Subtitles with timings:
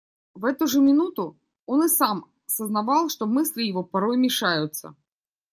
[0.33, 4.95] В эту же минуту он и сам сознавал, что мысли его порою мешаются.